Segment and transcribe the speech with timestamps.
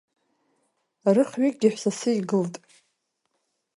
[1.15, 2.53] Рыхҩыкгьы ҳәсасы игыт.